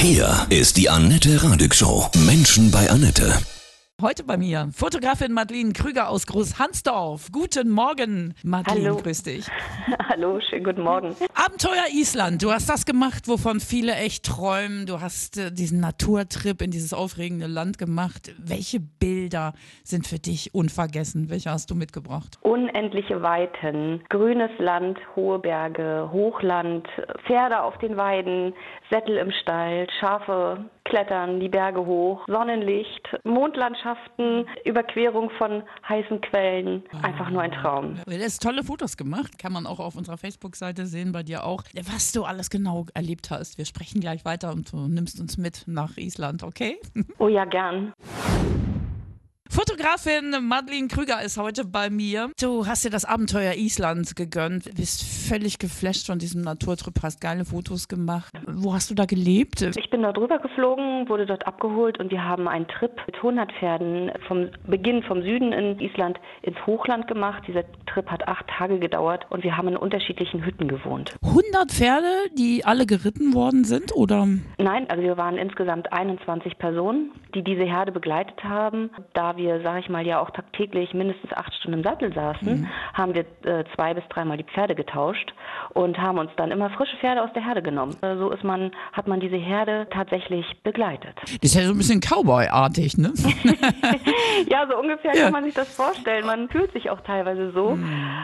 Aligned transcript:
Hier 0.00 0.46
ist 0.48 0.76
die 0.76 0.88
Annette 0.88 1.42
Radig 1.42 1.74
Show. 1.74 2.06
Menschen 2.24 2.70
bei 2.70 2.88
Annette. 2.88 3.32
Heute 4.00 4.22
bei 4.22 4.36
mir 4.36 4.68
Fotografin 4.72 5.32
Madeline 5.32 5.72
Krüger 5.72 6.08
aus 6.08 6.24
Großhansdorf. 6.26 7.32
Guten 7.32 7.68
Morgen, 7.68 8.32
Madeline, 8.44 8.90
Hallo. 8.90 8.96
grüß 9.02 9.24
dich. 9.24 9.46
Hallo, 10.08 10.38
schönen 10.48 10.62
guten 10.64 10.82
Morgen. 10.82 11.16
Abenteuer 11.48 11.86
Island, 11.94 12.42
du 12.42 12.52
hast 12.52 12.68
das 12.68 12.84
gemacht, 12.84 13.26
wovon 13.26 13.58
viele 13.58 13.94
echt 13.94 14.26
träumen. 14.26 14.84
Du 14.84 15.00
hast 15.00 15.38
äh, 15.38 15.50
diesen 15.50 15.80
Naturtrip 15.80 16.60
in 16.60 16.70
dieses 16.70 16.92
aufregende 16.92 17.46
Land 17.46 17.78
gemacht. 17.78 18.34
Welche 18.36 18.80
Bilder 18.80 19.54
sind 19.82 20.06
für 20.06 20.18
dich 20.18 20.54
unvergessen? 20.54 21.30
Welche 21.30 21.50
hast 21.50 21.70
du 21.70 21.74
mitgebracht? 21.74 22.36
Unendliche 22.42 23.22
Weiten, 23.22 24.02
grünes 24.10 24.50
Land, 24.58 24.98
hohe 25.16 25.38
Berge, 25.38 26.10
Hochland, 26.12 26.86
Pferde 27.26 27.62
auf 27.62 27.78
den 27.78 27.96
Weiden, 27.96 28.52
Sättel 28.90 29.16
im 29.16 29.32
Stall, 29.32 29.86
Schafe 30.00 30.66
klettern 30.88 31.40
die 31.40 31.48
Berge 31.48 31.84
hoch, 31.84 32.24
Sonnenlicht, 32.26 33.16
Mondlandschaften, 33.24 34.46
Überquerung 34.64 35.30
von 35.38 35.62
heißen 35.88 36.20
Quellen. 36.22 36.82
Einfach 37.02 37.30
nur 37.30 37.42
ein 37.42 37.52
Traum. 37.52 37.96
Du 38.06 38.12
hast 38.12 38.42
tolle 38.42 38.64
Fotos 38.64 38.96
gemacht, 38.96 39.38
kann 39.38 39.52
man 39.52 39.66
auch 39.66 39.80
auf 39.80 39.96
unserer 39.96 40.16
Facebook-Seite 40.16 40.86
sehen, 40.86 41.12
bei 41.12 41.22
dir 41.22 41.37
auch, 41.44 41.64
was 41.92 42.12
du 42.12 42.24
alles 42.24 42.50
genau 42.50 42.86
erlebt 42.94 43.30
hast. 43.30 43.58
Wir 43.58 43.64
sprechen 43.64 44.00
gleich 44.00 44.24
weiter 44.24 44.52
und 44.52 44.72
du 44.72 44.88
nimmst 44.88 45.20
uns 45.20 45.38
mit 45.38 45.64
nach 45.66 45.96
Island, 45.96 46.42
okay? 46.42 46.78
Oh 47.18 47.28
ja, 47.28 47.44
gern. 47.44 47.92
Fotografin 49.50 50.36
Madeline 50.46 50.88
Krüger 50.88 51.22
ist 51.22 51.38
heute 51.38 51.64
bei 51.64 51.88
mir. 51.88 52.30
Du 52.38 52.66
hast 52.66 52.84
dir 52.84 52.90
das 52.90 53.06
Abenteuer 53.06 53.54
Island 53.54 54.14
gegönnt, 54.14 54.64
bist 54.76 55.02
völlig 55.02 55.58
geflasht 55.58 56.06
von 56.06 56.18
diesem 56.18 56.42
Naturtrip, 56.42 56.94
hast 57.02 57.22
geile 57.22 57.46
Fotos 57.46 57.88
gemacht. 57.88 58.30
Wo 58.46 58.74
hast 58.74 58.90
du 58.90 58.94
da 58.94 59.06
gelebt? 59.06 59.62
Ich 59.62 59.88
bin 59.88 60.02
dort 60.02 60.18
rüber 60.18 60.38
geflogen, 60.38 61.08
wurde 61.08 61.24
dort 61.24 61.46
abgeholt 61.46 61.98
und 61.98 62.10
wir 62.10 62.22
haben 62.22 62.46
einen 62.46 62.68
Trip 62.68 62.92
mit 63.06 63.16
100 63.16 63.50
Pferden 63.52 64.12
vom 64.26 64.50
Beginn 64.66 65.02
vom 65.02 65.22
Süden 65.22 65.52
in 65.52 65.80
Island 65.80 66.20
ins 66.42 66.58
Hochland 66.66 67.08
gemacht. 67.08 67.44
Dieser 67.48 67.64
Trip 67.86 68.06
hat 68.10 68.28
acht 68.28 68.46
Tage 68.48 68.78
gedauert 68.78 69.26
und 69.30 69.44
wir 69.44 69.56
haben 69.56 69.68
in 69.68 69.76
unterschiedlichen 69.78 70.44
Hütten 70.44 70.68
gewohnt. 70.68 71.16
100 71.22 71.72
Pferde, 71.72 72.12
die 72.36 72.66
alle 72.66 72.84
geritten 72.84 73.32
worden 73.32 73.64
sind, 73.64 73.96
oder? 73.96 74.28
Nein, 74.58 74.90
also 74.90 75.02
wir 75.02 75.16
waren 75.16 75.38
insgesamt 75.38 75.90
21 75.90 76.58
Personen, 76.58 77.12
die 77.34 77.42
diese 77.42 77.64
Herde 77.64 77.92
begleitet 77.92 78.44
haben. 78.44 78.90
Da 79.14 79.37
wir, 79.38 79.62
sage 79.62 79.80
ich 79.80 79.88
mal, 79.88 80.06
ja 80.06 80.20
auch 80.20 80.30
tagtäglich 80.30 80.92
mindestens 80.92 81.32
acht 81.32 81.54
Stunden 81.54 81.78
im 81.78 81.84
Sattel 81.84 82.12
saßen, 82.12 82.68
haben 82.94 83.14
wir 83.14 83.24
äh, 83.44 83.64
zwei 83.74 83.94
bis 83.94 84.04
dreimal 84.10 84.36
die 84.36 84.44
Pferde 84.44 84.74
getauscht 84.74 85.32
und 85.74 85.98
haben 85.98 86.18
uns 86.18 86.30
dann 86.36 86.50
immer 86.50 86.68
frische 86.70 86.96
Pferde 86.98 87.22
aus 87.22 87.32
der 87.34 87.44
Herde 87.44 87.62
genommen. 87.62 87.96
Äh, 88.02 88.16
so 88.16 88.30
ist 88.30 88.44
man, 88.44 88.72
hat 88.92 89.08
man 89.08 89.20
diese 89.20 89.36
Herde 89.36 89.86
tatsächlich 89.90 90.44
begleitet. 90.62 91.14
Das 91.22 91.32
ist 91.40 91.54
ja 91.54 91.62
so 91.62 91.72
ein 91.72 91.78
bisschen 91.78 92.00
Cowboy-artig, 92.00 92.98
ne? 92.98 93.12
ja, 94.48 94.66
so 94.68 94.76
ungefähr 94.78 95.14
Ja. 95.14 95.24
kann 95.24 95.32
man 95.32 95.44
sich 95.44 95.54
das 95.54 95.74
vorstellen. 95.74 96.26
Man 96.26 96.48
fühlt 96.48 96.72
sich 96.72 96.90
auch 96.90 97.00
teilweise 97.02 97.50
so. 97.52 97.78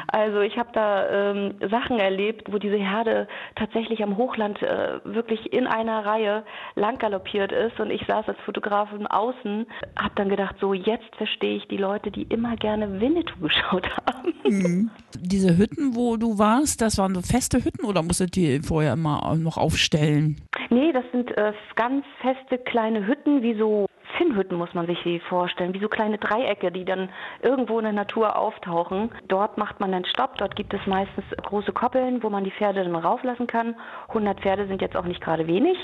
Also 0.09 0.41
ich 0.41 0.57
habe 0.59 0.71
da 0.73 1.09
ähm, 1.31 1.55
Sachen 1.71 1.99
erlebt, 1.99 2.53
wo 2.53 2.59
diese 2.59 2.77
Herde 2.77 3.29
tatsächlich 3.57 4.03
am 4.03 4.17
Hochland 4.17 4.61
äh, 4.63 5.01
wirklich 5.05 5.53
in 5.53 5.67
einer 5.67 6.05
Reihe 6.05 6.45
lang 6.75 6.99
galoppiert 6.99 7.53
ist 7.53 7.79
und 7.81 7.91
ich 7.91 8.05
saß 8.07 8.29
als 8.29 8.39
Fotografin 8.45 9.07
außen, 9.07 9.67
habe 9.99 10.13
dann 10.17 10.29
gedacht, 10.29 10.57
so 10.61 10.75
jetzt 10.75 11.04
verstehe 11.17 11.57
ich 11.57 11.67
die 11.69 11.77
Leute, 11.77 12.11
die 12.11 12.23
immer 12.23 12.57
gerne 12.57 13.01
Winnetou 13.01 13.39
geschaut 13.41 13.89
haben. 14.07 14.91
Diese 15.21 15.57
Hütten, 15.57 15.95
wo 15.95 16.17
du 16.17 16.39
warst, 16.39 16.81
das 16.81 16.99
waren 16.99 17.15
so 17.15 17.23
feste 17.23 17.65
Hütten 17.65 17.85
oder 17.85 18.03
musstet 18.03 18.37
ihr 18.37 18.63
vorher 18.63 18.93
immer 18.95 19.37
noch 19.37 19.57
aufstellen? 19.57 20.41
Nee, 20.71 20.93
das 20.93 21.05
sind 21.13 21.31
äh, 21.37 21.53
ganz 21.77 22.05
feste 22.21 22.59
kleine 22.59 23.07
Hütten, 23.07 23.43
wie 23.43 23.55
so 23.55 23.87
Finnhütten 24.35 24.59
muss 24.59 24.75
man 24.75 24.87
sich 24.87 24.99
die 25.05 25.21
vorstellen, 25.21 25.75
wie 25.75 25.81
so 25.81 25.89
kleine 25.89 26.19
Dreiecke, 26.19 26.71
die 26.73 26.85
dann 26.85 27.09
irgendwo 27.43 27.79
in 27.79 27.85
der 27.85 27.93
Natur 27.93 28.37
auftauchen. 28.37 29.11
Dort 29.29 29.59
macht 29.59 29.81
man 29.81 29.93
dann 29.93 30.05
Stopp, 30.05 30.37
dort 30.39 30.57
gibt 30.57 30.75
es 30.75 30.81
meistens 30.87 31.25
große 31.43 31.73
Koppeln, 31.73 32.23
wo 32.23 32.31
man 32.31 32.45
die 32.45 32.51
Pferde 32.51 32.85
dann 32.85 32.95
rauflassen 32.95 33.47
kann. 33.47 33.77
100 34.09 34.41
Pferde 34.41 34.67
sind 34.67 34.83
jetzt 34.83 34.97
auch 34.97 35.05
nicht 35.05 35.21
gerade 35.21 35.47
wenig. 35.47 35.79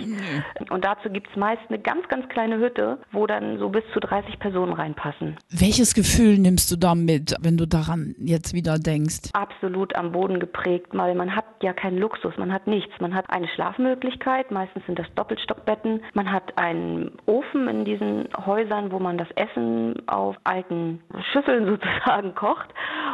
Und 0.71 0.85
dazu 0.85 1.11
gibt 1.11 1.29
es 1.31 1.37
meist 1.37 1.63
eine 1.69 1.79
ganz, 1.79 2.07
ganz 2.09 2.29
kleine 2.29 2.59
Hütte, 2.59 2.99
wo 3.13 3.27
dann 3.27 3.59
so 3.59 3.69
bis 3.69 3.85
zu 3.93 4.01
30 4.01 4.39
Personen 4.39 4.73
reinpassen. 4.73 5.37
Welches 5.51 5.95
Gefühl 5.95 6.39
nimmst 6.39 6.71
du 6.73 6.77
da 6.77 6.95
mit, 6.95 7.35
wenn 7.41 7.57
du 7.57 7.67
daran 7.67 8.15
jetzt 8.19 8.55
wieder 8.55 8.79
denkst? 8.79 9.31
absolut 9.33 9.95
am 9.97 10.13
Boden 10.13 10.41
geprägt, 10.41 10.89
weil 10.93 11.15
man 11.15 11.35
hat 11.35 11.45
ja 11.63 11.73
keinen 11.73 11.99
Luxus, 11.99 12.37
man 12.37 12.53
hat 12.53 12.67
nichts. 12.67 12.93
Man 13.01 13.15
hat 13.15 13.31
eine 13.31 13.49
Schlafmöglichkeit, 13.49 14.51
meistens 14.51 14.85
sind 14.87 14.99
das 14.99 15.07
Doppelstockbetten. 15.15 16.03
Man 16.15 16.31
hat 16.31 16.57
einen 16.57 17.13
Ofen 17.27 17.69
in 17.69 17.85
diesen 17.85 18.29
Häusern, 18.47 18.93
wo 18.93 18.99
man 18.99 19.19
das 19.19 19.31
Essen 19.33 20.09
auf 20.09 20.37
alten 20.45 21.03
Schüsseln 21.33 21.67
sozusagen 21.81 22.35
kocht. 22.35 22.69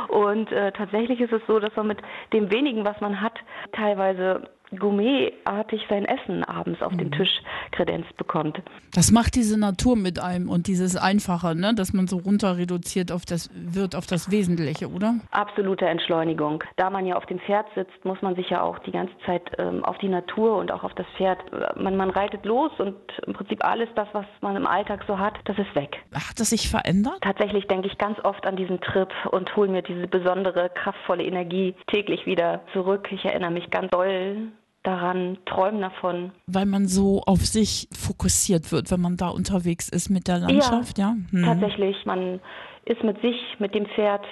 Und 0.08 0.50
äh, 0.52 0.72
tatsächlich 0.72 1.20
ist 1.20 1.32
es 1.32 1.42
so, 1.46 1.58
dass 1.58 1.74
man 1.76 1.88
mit 1.88 1.98
dem 2.32 2.50
wenigen, 2.50 2.84
was 2.84 3.00
man 3.00 3.20
hat, 3.20 3.38
teilweise 3.72 4.48
gourmetartig 4.78 5.82
sein 5.88 6.04
Essen 6.04 6.44
abends 6.44 6.82
auf 6.82 6.96
den 6.96 7.12
Tisch 7.12 7.40
kredenzt 7.70 8.16
bekommt. 8.16 8.60
Das 8.94 9.12
macht 9.12 9.34
diese 9.34 9.58
Natur 9.58 9.96
mit 9.96 10.18
einem 10.18 10.48
und 10.48 10.66
dieses 10.66 10.96
Einfache, 10.96 11.54
ne? 11.54 11.74
dass 11.74 11.92
man 11.92 12.08
so 12.08 12.18
runter 12.18 12.56
reduziert 12.56 13.12
auf 13.12 13.24
das, 13.24 13.50
wird 13.54 13.94
auf 13.94 14.06
das 14.06 14.30
Wesentliche, 14.30 14.88
oder? 14.88 15.16
Absolute 15.30 15.86
Entschleunigung. 15.86 16.64
Da 16.76 16.90
man 16.90 17.06
ja 17.06 17.16
auf 17.16 17.26
dem 17.26 17.38
Pferd 17.40 17.66
sitzt, 17.74 18.04
muss 18.04 18.20
man 18.22 18.34
sich 18.34 18.50
ja 18.50 18.62
auch 18.62 18.78
die 18.80 18.92
ganze 18.92 19.14
Zeit 19.24 19.42
ähm, 19.58 19.84
auf 19.84 19.98
die 19.98 20.08
Natur 20.08 20.56
und 20.56 20.72
auch 20.72 20.82
auf 20.82 20.94
das 20.94 21.06
Pferd, 21.16 21.38
äh, 21.52 21.80
man, 21.80 21.96
man 21.96 22.10
reitet 22.10 22.44
los 22.44 22.72
und 22.78 22.96
im 23.26 23.34
Prinzip 23.34 23.64
alles 23.64 23.88
das, 23.94 24.08
was 24.12 24.26
man 24.40 24.56
im 24.56 24.66
Alltag 24.66 25.04
so 25.06 25.18
hat, 25.18 25.34
das 25.44 25.58
ist 25.58 25.74
weg. 25.74 26.02
Hat 26.12 26.38
das 26.38 26.50
sich 26.50 26.68
verändert? 26.68 27.18
Tatsächlich 27.20 27.66
denke 27.66 27.88
ich 27.88 27.98
ganz 27.98 28.18
oft 28.24 28.46
an 28.46 28.56
diesen 28.56 28.80
Trip 28.80 29.12
und 29.30 29.54
hole 29.56 29.70
mir 29.70 29.82
diese 29.82 30.06
besondere, 30.06 30.70
kraftvolle 30.70 31.24
Energie 31.24 31.74
täglich 31.86 32.26
wieder 32.26 32.62
zurück. 32.72 33.08
Ich 33.12 33.24
erinnere 33.24 33.50
mich 33.50 33.70
ganz 33.70 33.90
doll 33.90 34.52
daran, 34.86 35.38
träume 35.46 35.80
davon. 35.80 36.32
Weil 36.46 36.66
man 36.66 36.86
so 36.86 37.22
auf 37.26 37.44
sich 37.44 37.88
fokussiert 37.92 38.72
wird, 38.72 38.90
wenn 38.90 39.00
man 39.00 39.16
da 39.16 39.28
unterwegs 39.28 39.88
ist 39.88 40.10
mit 40.10 40.28
der 40.28 40.38
Landschaft, 40.38 40.98
ja? 40.98 41.16
Hm. 41.30 41.44
Tatsächlich, 41.44 41.96
man 42.04 42.40
ist 42.84 43.02
mit 43.02 43.20
sich, 43.20 43.36
mit 43.58 43.74
dem 43.74 43.86
Pferd 43.86 44.24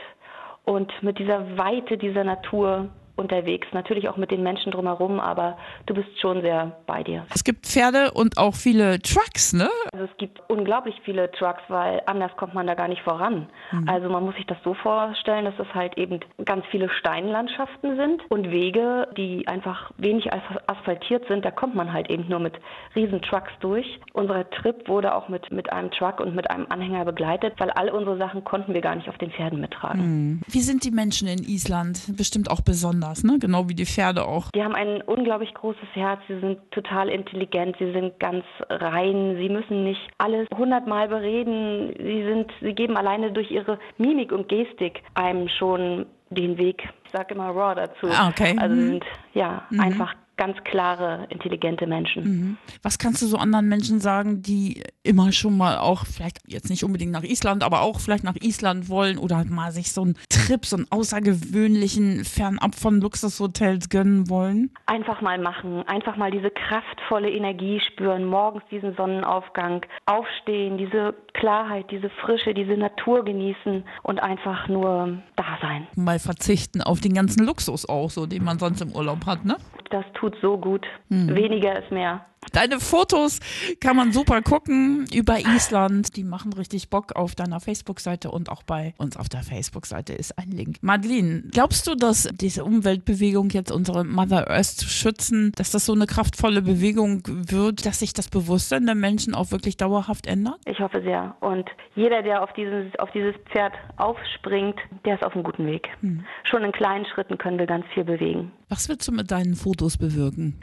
und 0.64 0.90
mit 1.02 1.18
dieser 1.18 1.56
Weite 1.56 1.98
dieser 1.98 2.24
Natur 2.24 2.88
unterwegs. 3.16 3.66
Natürlich 3.72 4.08
auch 4.08 4.16
mit 4.16 4.30
den 4.30 4.42
Menschen 4.42 4.72
drumherum, 4.72 5.20
aber 5.20 5.56
du 5.86 5.94
bist 5.94 6.08
schon 6.20 6.40
sehr 6.42 6.76
bei 6.86 7.02
dir. 7.02 7.26
Es 7.34 7.44
gibt 7.44 7.66
Pferde 7.66 8.10
und 8.12 8.38
auch 8.38 8.54
viele 8.54 8.98
Trucks, 9.00 9.52
ne? 9.52 9.68
Also 9.92 10.06
es 10.06 10.16
gibt 10.18 10.40
unglaublich 10.48 10.94
viele 11.04 11.30
Trucks, 11.32 11.62
weil 11.68 12.02
anders 12.06 12.32
kommt 12.36 12.54
man 12.54 12.66
da 12.66 12.74
gar 12.74 12.88
nicht 12.88 13.02
voran. 13.02 13.48
Also 13.86 14.08
man 14.08 14.24
muss 14.24 14.34
sich 14.36 14.46
das 14.46 14.58
so 14.64 14.74
vorstellen, 14.74 15.44
dass 15.44 15.54
es 15.58 15.72
halt 15.74 15.96
eben 15.98 16.20
ganz 16.44 16.64
viele 16.70 16.88
Steinlandschaften 16.90 17.96
sind 17.96 18.22
und 18.30 18.50
Wege, 18.50 19.08
die 19.16 19.46
einfach 19.48 19.90
wenig 19.96 20.32
as- 20.32 20.40
asphaltiert 20.66 21.26
sind. 21.28 21.44
Da 21.44 21.50
kommt 21.50 21.74
man 21.74 21.92
halt 21.92 22.10
eben 22.10 22.28
nur 22.28 22.38
mit 22.40 22.54
riesen 22.94 23.22
Trucks 23.22 23.52
durch. 23.60 24.00
Unser 24.12 24.48
Trip 24.50 24.88
wurde 24.88 25.14
auch 25.14 25.28
mit, 25.28 25.50
mit 25.52 25.72
einem 25.72 25.90
Truck 25.90 26.20
und 26.20 26.34
mit 26.34 26.50
einem 26.50 26.66
Anhänger 26.68 27.04
begleitet, 27.04 27.54
weil 27.58 27.70
all 27.70 27.88
unsere 27.90 28.18
Sachen 28.18 28.44
konnten 28.44 28.74
wir 28.74 28.80
gar 28.80 28.94
nicht 28.96 29.08
auf 29.08 29.18
den 29.18 29.30
Pferden 29.30 29.60
mittragen. 29.60 30.42
Wie 30.48 30.60
sind 30.60 30.84
die 30.84 30.90
Menschen 30.90 31.28
in 31.28 31.42
Island? 31.44 32.00
Bestimmt 32.16 32.50
auch 32.50 32.60
besonders, 32.60 33.03
ne? 33.24 33.38
Genau 33.38 33.68
wie 33.68 33.74
die 33.74 33.86
Pferde 33.86 34.24
auch. 34.26 34.50
Die 34.54 34.62
haben 34.62 34.74
ein 34.74 35.02
unglaublich 35.02 35.52
großes 35.54 35.88
Herz, 35.92 36.20
sie 36.28 36.38
sind 36.40 36.58
total 36.70 37.08
intelligent, 37.08 37.76
sie 37.78 37.92
sind 37.92 38.18
ganz 38.20 38.44
rein, 38.70 39.36
sie 39.38 39.48
müssen 39.48 39.84
nicht 39.84 40.00
alles 40.18 40.46
hundertmal 40.56 41.08
bereden, 41.08 41.92
sie 41.98 42.24
sind, 42.24 42.50
sie 42.60 42.74
geben 42.74 42.96
alleine 42.96 43.32
durch 43.32 43.50
ihre 43.50 43.78
Mimik 43.98 44.32
und 44.32 44.48
Gestik 44.48 45.02
einem 45.14 45.48
schon 45.48 46.06
den 46.30 46.58
Weg. 46.58 46.82
Ich 47.04 47.10
sage 47.12 47.34
immer 47.34 47.50
raw 47.50 47.74
dazu. 47.74 48.08
Ah, 48.10 48.28
okay. 48.28 48.56
Also 48.58 48.74
Mhm. 48.74 48.80
sie 48.80 48.88
sind 48.88 49.04
ja 49.34 49.62
einfach 49.78 50.14
ganz 50.36 50.56
klare, 50.64 51.26
intelligente 51.30 51.86
Menschen. 51.86 52.58
Was 52.82 52.98
kannst 52.98 53.22
du 53.22 53.26
so 53.26 53.36
anderen 53.36 53.68
Menschen 53.68 54.00
sagen, 54.00 54.42
die 54.42 54.82
immer 55.02 55.32
schon 55.32 55.56
mal 55.56 55.78
auch, 55.78 56.06
vielleicht 56.06 56.40
jetzt 56.46 56.70
nicht 56.70 56.84
unbedingt 56.84 57.12
nach 57.12 57.22
Island, 57.22 57.62
aber 57.62 57.82
auch 57.82 58.00
vielleicht 58.00 58.24
nach 58.24 58.36
Island 58.40 58.88
wollen 58.88 59.18
oder 59.18 59.44
mal 59.44 59.70
sich 59.70 59.92
so 59.92 60.02
einen 60.02 60.16
Trip, 60.28 60.64
so 60.64 60.76
einen 60.76 60.86
außergewöhnlichen, 60.90 62.24
fernab 62.24 62.74
von 62.74 63.00
Luxushotels 63.00 63.88
gönnen 63.88 64.28
wollen? 64.28 64.70
Einfach 64.86 65.20
mal 65.20 65.38
machen, 65.38 65.86
einfach 65.86 66.16
mal 66.16 66.30
diese 66.30 66.50
kraftvolle 66.50 67.30
Energie 67.30 67.80
spüren, 67.80 68.24
morgens 68.24 68.64
diesen 68.70 68.94
Sonnenaufgang, 68.96 69.84
aufstehen, 70.06 70.78
diese 70.78 71.14
Klarheit, 71.34 71.90
diese 71.90 72.10
Frische, 72.10 72.54
diese 72.54 72.76
Natur 72.76 73.24
genießen 73.24 73.84
und 74.02 74.22
einfach 74.22 74.68
nur 74.68 75.18
da 75.36 75.58
sein. 75.60 75.86
Mal 75.96 76.18
verzichten 76.18 76.82
auf 76.82 77.00
den 77.00 77.14
ganzen 77.14 77.44
Luxus 77.44 77.88
auch, 77.88 78.10
so 78.10 78.26
den 78.26 78.44
man 78.44 78.58
sonst 78.58 78.80
im 78.80 78.92
Urlaub 78.92 79.26
hat, 79.26 79.44
ne? 79.44 79.56
Das 79.94 80.04
tut 80.14 80.34
so 80.42 80.58
gut. 80.58 80.84
Weniger 81.08 81.80
ist 81.80 81.92
mehr. 81.92 82.26
Deine 82.52 82.80
Fotos 82.80 83.38
kann 83.80 83.96
man 83.96 84.12
super 84.12 84.42
gucken 84.42 85.06
über 85.14 85.38
Island. 85.38 86.16
Die 86.16 86.24
machen 86.24 86.52
richtig 86.52 86.90
Bock 86.90 87.16
auf 87.16 87.34
deiner 87.34 87.60
Facebook-Seite 87.60 88.30
und 88.30 88.50
auch 88.50 88.64
bei 88.64 88.94
uns 88.98 89.16
auf 89.16 89.28
der 89.28 89.42
Facebook-Seite 89.42 90.12
ist 90.12 90.36
ein 90.36 90.50
Link. 90.50 90.76
Madeline, 90.82 91.44
glaubst 91.52 91.86
du, 91.86 91.94
dass 91.94 92.28
diese 92.32 92.64
Umweltbewegung 92.64 93.50
jetzt 93.50 93.70
unsere 93.70 94.04
Mother 94.04 94.50
Earth 94.50 94.66
zu 94.66 94.88
schützen, 94.88 95.52
dass 95.56 95.70
das 95.70 95.86
so 95.86 95.92
eine 95.92 96.06
kraftvolle 96.06 96.60
Bewegung 96.60 97.22
wird, 97.26 97.86
dass 97.86 98.00
sich 98.00 98.12
das 98.12 98.28
Bewusstsein 98.28 98.86
der 98.86 98.94
Menschen 98.94 99.34
auch 99.34 99.52
wirklich 99.52 99.76
dauerhaft 99.76 100.26
ändert? 100.26 100.58
Ich 100.66 100.80
hoffe 100.80 101.02
sehr. 101.02 101.36
Und 101.40 101.70
jeder, 101.94 102.22
der 102.22 102.42
auf 102.42 102.52
dieses, 102.54 102.86
auf 102.98 103.10
dieses 103.12 103.34
Pferd 103.52 103.72
aufspringt, 103.96 104.78
der 105.04 105.14
ist 105.14 105.24
auf 105.24 105.34
einem 105.34 105.44
guten 105.44 105.66
Weg. 105.66 105.88
Hm. 106.00 106.24
Schon 106.44 106.64
in 106.64 106.72
kleinen 106.72 107.06
Schritten 107.06 107.38
können 107.38 107.58
wir 107.58 107.66
ganz 107.66 107.86
viel 107.94 108.04
bewegen. 108.04 108.52
Was 108.68 108.88
willst 108.88 109.06
du 109.06 109.12
mit 109.12 109.30
deinen 109.30 109.54
Fotos 109.84 109.98
bewirken? 109.98 110.54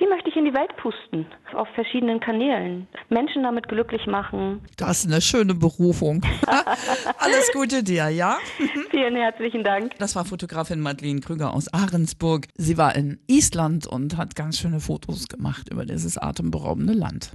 Die 0.00 0.06
möchte 0.06 0.28
ich 0.28 0.36
in 0.36 0.44
die 0.44 0.54
Welt 0.54 0.74
pusten, 0.76 1.24
auf 1.54 1.68
verschiedenen 1.76 2.18
Kanälen. 2.18 2.88
Menschen 3.10 3.44
damit 3.44 3.68
glücklich 3.68 4.06
machen. 4.06 4.60
Das 4.76 5.04
ist 5.04 5.12
eine 5.12 5.20
schöne 5.20 5.54
Berufung. 5.54 6.20
Alles 7.18 7.52
Gute 7.52 7.84
dir, 7.84 8.08
ja? 8.08 8.38
Vielen 8.90 9.14
herzlichen 9.14 9.62
Dank. 9.62 9.92
Das 9.98 10.16
war 10.16 10.24
Fotografin 10.24 10.80
Madeleine 10.80 11.20
Krüger 11.20 11.54
aus 11.54 11.72
Ahrensburg. 11.72 12.48
Sie 12.56 12.76
war 12.76 12.96
in 12.96 13.20
Island 13.28 13.86
und 13.86 14.16
hat 14.16 14.34
ganz 14.34 14.58
schöne 14.58 14.80
Fotos 14.80 15.28
gemacht 15.28 15.68
über 15.70 15.84
dieses 15.84 16.18
atemberaubende 16.18 16.94
Land. 16.94 17.30